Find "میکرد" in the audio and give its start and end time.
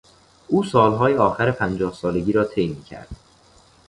2.67-3.07